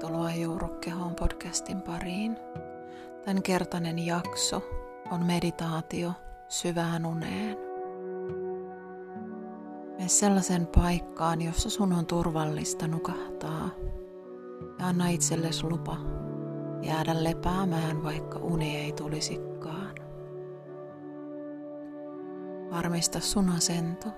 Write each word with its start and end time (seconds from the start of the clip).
Tervetuloa 0.00 0.34
Juurukkehoon 0.34 1.14
podcastin 1.14 1.82
pariin. 1.82 2.36
Tämän 3.24 3.42
kertainen 3.42 3.98
jakso 3.98 4.62
on 5.10 5.26
meditaatio 5.26 6.12
syvään 6.48 7.06
uneen. 7.06 7.58
Mene 9.96 10.08
sellaisen 10.08 10.66
paikkaan, 10.66 11.42
jossa 11.42 11.70
sun 11.70 11.92
on 11.92 12.06
turvallista 12.06 12.86
nukahtaa 12.86 13.70
ja 14.78 14.86
anna 14.86 15.08
itsellesi 15.08 15.66
lupa 15.66 15.96
jäädä 16.82 17.24
lepäämään, 17.24 18.02
vaikka 18.02 18.38
uni 18.38 18.76
ei 18.76 18.92
tulisikaan. 18.92 19.94
Varmista 22.70 23.20
sun 23.20 23.48
asento 23.48 24.08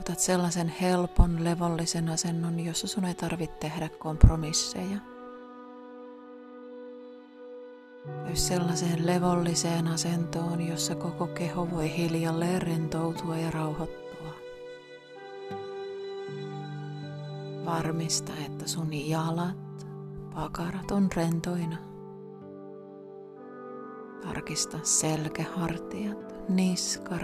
Otat 0.00 0.18
sellaisen 0.18 0.68
helpon, 0.68 1.44
levollisen 1.44 2.08
asennon, 2.08 2.60
jossa 2.60 2.86
sun 2.86 3.04
ei 3.04 3.14
tarvitse 3.14 3.56
tehdä 3.60 3.88
kompromisseja. 3.88 4.98
Käy 8.24 8.36
sellaiseen 8.36 9.06
levolliseen 9.06 9.88
asentoon, 9.88 10.60
jossa 10.60 10.94
koko 10.94 11.26
keho 11.26 11.70
voi 11.70 11.96
hiljalleen 11.96 12.62
rentoutua 12.62 13.36
ja 13.36 13.50
rauhoittua. 13.50 14.32
Varmista, 17.64 18.32
että 18.46 18.68
sun 18.68 19.08
jalat, 19.08 19.86
pakarat 20.34 20.90
on 20.90 21.08
rentoina. 21.16 21.76
Tarkista 24.22 24.78
selkähartiat, 24.82 26.48
niska 26.48 27.18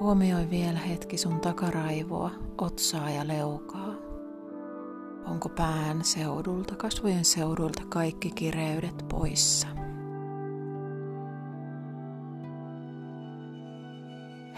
Huomioi 0.00 0.50
vielä 0.50 0.78
hetki 0.78 1.18
sun 1.18 1.40
takaraivoa, 1.40 2.30
otsaa 2.58 3.10
ja 3.10 3.28
leukaa. 3.28 3.94
Onko 5.26 5.48
pään 5.48 6.04
seudulta, 6.04 6.74
kasvojen 6.74 7.24
seudulta 7.24 7.82
kaikki 7.88 8.30
kireydet 8.30 9.04
poissa? 9.08 9.68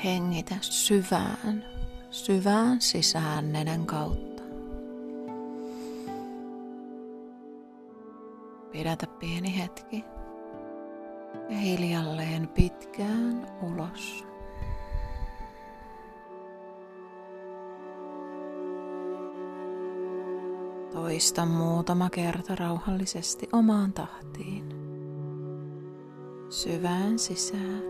Hengitä 0.05 0.55
syvään, 0.61 1.65
syvään 2.11 2.81
sisään 2.81 3.53
nenän 3.53 3.87
kautta. 3.87 4.43
Pidätä 8.73 9.07
pieni 9.07 9.59
hetki 9.59 10.05
ja 11.49 11.57
hiljalleen 11.57 12.49
pitkään 12.49 13.47
ulos. 13.63 14.28
Toista 20.99 21.47
muutama 21.47 22.11
kerta 22.11 22.55
rauhallisesti 22.55 23.49
omaan 23.53 23.93
tahtiin. 23.93 24.65
Syvään 26.51 27.19
sisään. 27.19 27.83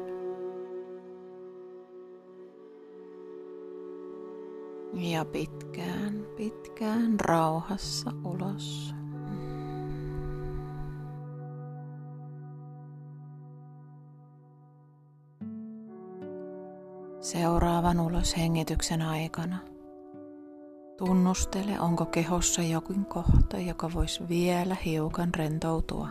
Ja 4.94 5.24
pitkään, 5.24 6.26
pitkään 6.36 7.20
rauhassa 7.20 8.10
ulos. 8.24 8.94
Seuraavan 17.20 18.00
uloshengityksen 18.00 19.02
aikana– 19.02 19.58
Tunnustele, 20.98 21.80
onko 21.80 22.06
kehossa 22.06 22.62
jokin 22.62 23.04
kohta, 23.06 23.58
joka 23.58 23.90
voisi 23.94 24.28
vielä 24.28 24.76
hiukan 24.84 25.34
rentoutua. 25.34 26.08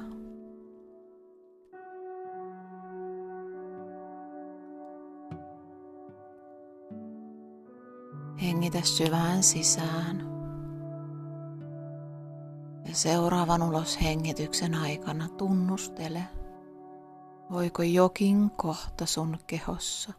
Hengitä 8.42 8.82
syvään 8.82 9.44
sisään. 9.44 10.28
Ja 12.86 12.96
seuraavan 12.96 13.64
uloshengityksen 13.64 14.76
aikana 14.76 15.30
tunnustele, 15.30 16.24
voiko 17.52 17.84
jokin 17.84 18.52
kohta 18.52 19.06
sun 19.06 19.38
kehossa 19.48 20.14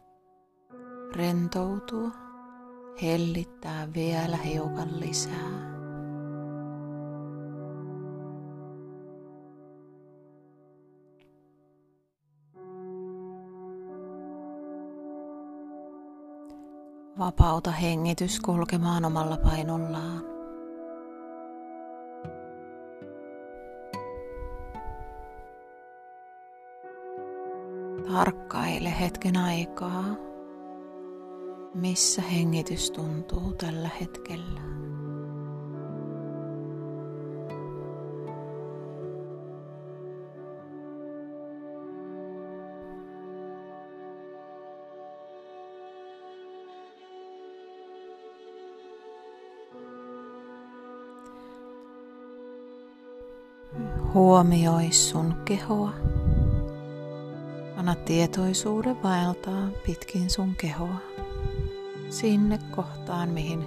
rentoutua 1.15 2.28
hellittää 3.01 3.93
vielä 3.93 4.37
hiukan 4.37 4.99
lisää. 4.99 5.69
Vapauta 17.19 17.71
hengitys 17.71 18.39
kulkemaan 18.39 19.05
omalla 19.05 19.37
painollaan. 19.37 20.23
Tarkkaile 28.13 28.99
hetken 28.99 29.37
aikaa 29.37 30.28
missä 31.79 32.21
hengitys 32.21 32.91
tuntuu 32.91 33.53
tällä 33.53 33.89
hetkellä. 34.01 34.59
Huomioi 54.13 54.91
sun 54.91 55.33
kehoa. 55.45 55.93
Anna 57.75 57.95
tietoisuuden 57.95 59.03
vaeltaa 59.03 59.69
pitkin 59.85 60.29
sun 60.29 60.55
kehoa 60.55 60.99
sinne 62.09 62.59
kohtaan, 62.71 63.29
mihin 63.29 63.65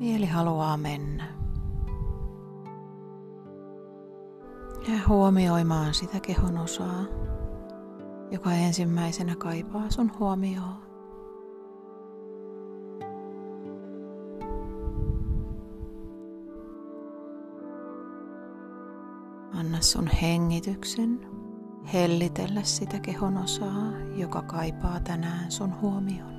mieli 0.00 0.26
haluaa 0.26 0.76
mennä. 0.76 1.24
Ja 4.88 4.98
huomioimaan 5.08 5.94
sitä 5.94 6.20
kehon 6.20 6.58
osaa, 6.58 7.04
joka 8.30 8.52
ensimmäisenä 8.52 9.36
kaipaa 9.36 9.90
sun 9.90 10.12
huomioon. 10.18 10.86
Anna 19.54 19.80
sun 19.80 20.06
hengityksen 20.22 21.20
hellitellä 21.92 22.62
sitä 22.62 23.00
kehon 23.00 23.36
osaa, 23.36 23.92
joka 24.16 24.42
kaipaa 24.42 25.00
tänään 25.00 25.50
sun 25.50 25.80
huomioon. 25.80 26.35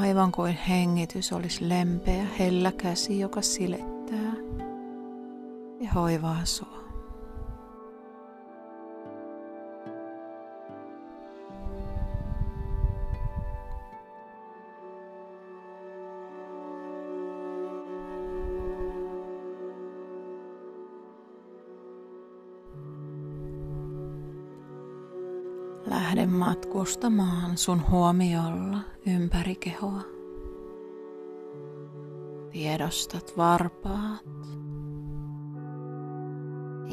Aivan 0.00 0.32
kuin 0.32 0.58
hengitys 0.68 1.32
olisi 1.32 1.68
lempeä, 1.68 2.26
hellä 2.38 2.72
käsi, 2.72 3.20
joka 3.20 3.42
silettää 3.42 4.32
ja 5.80 5.90
hoivaa 5.94 6.44
sua. 6.44 6.79
Lähde 25.86 26.26
matkustamaan 26.26 27.56
sun 27.56 27.90
huomiolla 27.90 28.78
ympäri 29.06 29.54
kehoa. 29.54 30.02
Tiedostat 32.50 33.32
varpaat, 33.36 34.48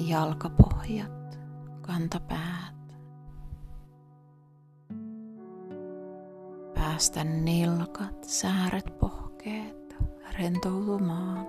jalkapohjat, 0.08 1.40
kantapäät. 1.82 2.98
Päästä 6.74 7.24
nilkat, 7.24 8.24
sääret, 8.24 8.98
pohkeet 9.00 9.96
rentoutumaan. 10.38 11.48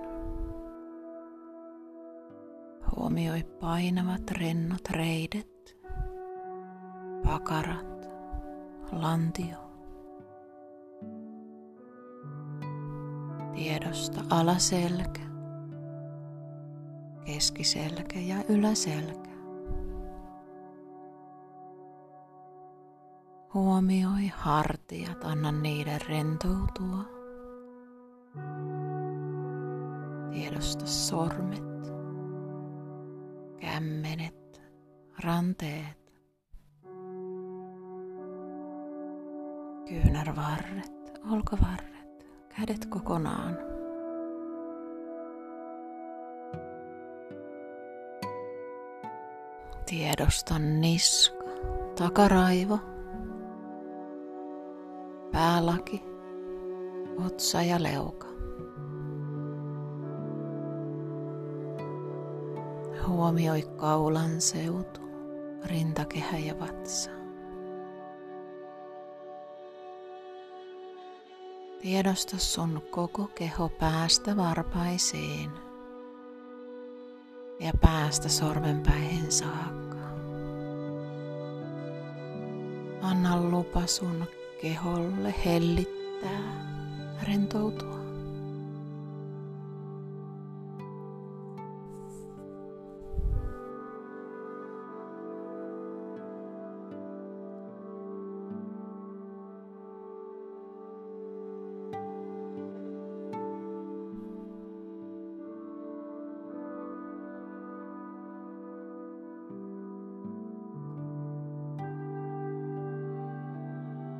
Huomioi 2.96 3.44
painavat 3.60 4.30
rennot 4.30 4.90
reidet 4.90 5.57
pakarat, 7.28 8.08
lantio. 8.92 9.58
Tiedosta 13.54 14.20
alaselkä, 14.30 15.20
keskiselkä 17.24 18.18
ja 18.18 18.36
yläselkä. 18.48 19.30
Huomioi 23.54 24.32
hartiat, 24.34 25.24
anna 25.24 25.52
niiden 25.52 26.00
rentoutua. 26.08 27.04
Tiedosta 30.30 30.86
sormet, 30.86 31.92
kämmenet, 33.60 34.62
ranteet, 35.24 35.97
kyynärvarret, 39.88 41.20
olkavarret, 41.32 42.26
kädet 42.48 42.86
kokonaan. 42.86 43.58
Tiedosta 49.86 50.58
niska, 50.58 51.44
takaraivo, 51.98 52.78
päälaki, 55.32 56.04
otsa 57.26 57.62
ja 57.62 57.82
leuka. 57.82 58.26
Huomioi 63.06 63.62
kaulan 63.76 64.40
seutu, 64.40 65.00
rintakehä 65.64 66.38
ja 66.38 66.58
vatsa. 66.60 67.17
Tiedosta 71.82 72.38
sun 72.38 72.82
koko 72.90 73.26
keho 73.26 73.68
päästä 73.68 74.36
varpaisiin 74.36 75.50
ja 77.60 77.72
päästä 77.80 78.28
sormenpäihin 78.28 79.32
saakka. 79.32 79.96
Anna 83.02 83.42
lupa 83.42 83.86
sun 83.86 84.24
keholle 84.62 85.34
hellittää, 85.44 86.72
rentoutua. 87.22 87.97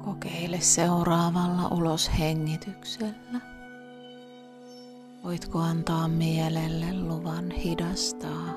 Kokeile 0.08 0.60
seuraavalla 0.60 1.68
uloshengityksellä. 1.68 3.40
Voitko 5.24 5.58
antaa 5.58 6.08
mielelle 6.08 7.00
luvan 7.00 7.50
hidastaa? 7.50 8.54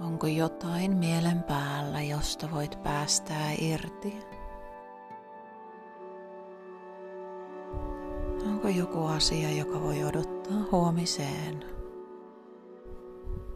Onko 0.00 0.26
jotain 0.26 0.96
mielen 0.96 1.42
päällä, 1.42 2.02
josta 2.02 2.48
voit 2.54 2.82
päästää 2.82 3.52
irti? 3.60 4.16
Onko 8.46 8.68
joku 8.68 9.04
asia, 9.04 9.50
joka 9.50 9.80
voi 9.80 10.04
odottaa 10.04 10.64
huomiseen, 10.72 11.64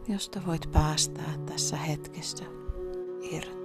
josta 0.07 0.41
voit 0.47 0.71
päästää 0.71 1.33
tässä 1.45 1.77
hetkessä 1.77 2.45
irti? 3.21 3.62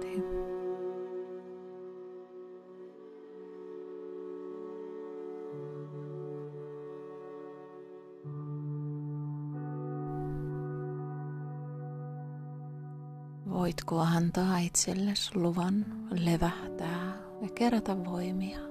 Voitko 13.49 13.99
antaa 13.99 14.57
itsellesi 14.57 15.31
luvan 15.35 15.85
levähtää 16.11 17.13
ja 17.41 17.49
kerätä 17.55 18.05
voimia? 18.05 18.68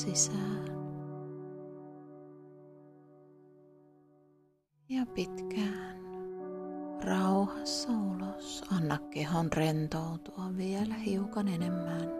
Sisään. 0.00 0.64
Ja 4.88 5.06
pitkään 5.14 6.00
rauhassa 7.04 7.88
ulos. 7.92 8.64
Anna 8.76 8.98
kehon 8.98 9.52
rentoutua 9.52 10.56
vielä 10.56 10.94
hiukan 10.94 11.48
enemmän. 11.48 12.10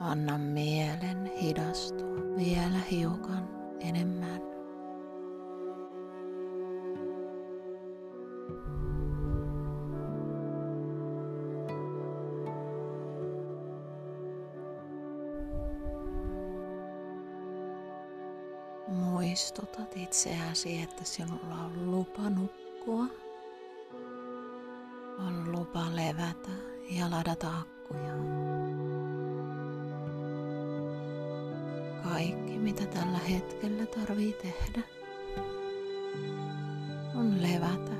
Anna 0.00 0.38
mielen 0.38 1.30
hidastua 1.42 2.36
vielä 2.36 2.78
hiukan 2.90 3.48
enemmän. 3.80 4.57
Muistutat 19.38 19.96
itseäsi, 19.96 20.82
että 20.82 21.04
sinulla 21.04 21.54
on 21.54 21.90
lupa 21.90 22.30
nukkua. 22.30 23.04
On 25.18 25.52
lupa 25.52 25.84
levätä 25.96 26.50
ja 26.90 27.10
ladata 27.10 27.48
akkuja. 27.58 28.14
Kaikki, 32.02 32.58
mitä 32.58 32.86
tällä 32.86 33.18
hetkellä 33.18 33.86
tarvii 33.86 34.32
tehdä, 34.32 34.82
on 37.14 37.42
levätä 37.42 37.96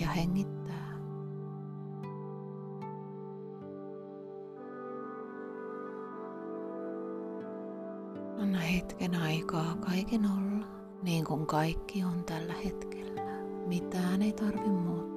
ja 0.00 0.08
hengittää. 0.08 0.92
Anna 8.42 8.58
hetken 8.58 9.14
aikaa 9.14 9.76
kaiken 9.76 10.24
olla, 10.24 10.51
niin 11.02 11.24
kuin 11.24 11.46
kaikki 11.46 12.04
on 12.04 12.24
tällä 12.24 12.54
hetkellä. 12.64 13.22
Mitään 13.66 14.22
ei 14.22 14.32
tarvi 14.32 14.68
muuttaa. 14.68 15.11